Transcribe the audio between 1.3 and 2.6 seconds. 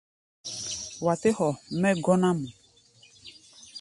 hɔ mɛ́ gɔ́ná-mɔ.